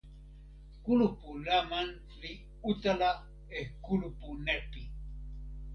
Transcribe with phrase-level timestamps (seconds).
[0.83, 1.87] kulupu Laman
[2.21, 2.31] li
[2.69, 3.09] utala
[3.59, 4.83] e kulupu Nepi.